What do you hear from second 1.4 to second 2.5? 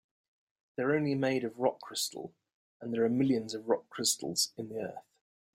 of rock crystal,